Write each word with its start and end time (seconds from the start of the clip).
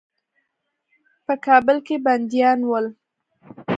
په 1.25 1.33
کابل 1.45 1.77
کې 1.87 1.95
بندیان 2.05 2.59
ول. 2.65 2.85